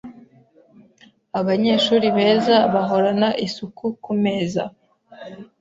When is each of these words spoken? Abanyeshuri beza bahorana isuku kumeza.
Abanyeshuri 1.39 2.07
beza 2.17 2.55
bahorana 2.73 3.29
isuku 3.45 3.85
kumeza. 4.03 4.63